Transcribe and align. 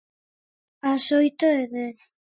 Ás 0.91 1.05
oito 1.19 1.45
e 1.61 1.63
dez. 1.73 1.99